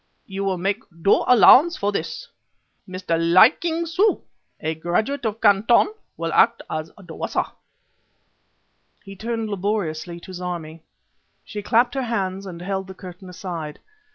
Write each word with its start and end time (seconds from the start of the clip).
You 0.25 0.43
will 0.43 0.57
make 0.57 0.81
due 1.03 1.23
allowance 1.27 1.77
for 1.77 1.91
this. 1.91 2.27
Mr. 2.89 3.17
Li 3.19 3.51
King 3.59 3.85
Su, 3.85 4.23
a 4.59 4.73
graduate 4.73 5.25
of 5.25 5.39
Canton, 5.39 5.93
will 6.17 6.33
act 6.33 6.63
as 6.71 6.89
dresser." 7.05 7.45
He 9.03 9.15
turned 9.15 9.51
laboriously 9.51 10.19
to 10.21 10.33
Zarmi. 10.33 10.81
She 11.43 11.61
clapped 11.61 11.93
her 11.93 12.01
hands 12.01 12.47
and 12.47 12.63
held 12.63 12.87
the 12.87 12.95
curtain 12.95 13.29
aside. 13.29 13.77